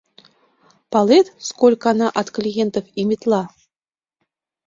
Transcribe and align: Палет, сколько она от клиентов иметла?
Палет, 0.89 1.31
сколько 1.37 1.91
она 1.91 2.09
от 2.09 2.31
клиентов 2.31 2.85
иметла? 2.95 3.49